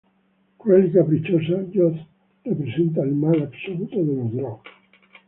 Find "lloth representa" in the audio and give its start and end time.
1.71-3.03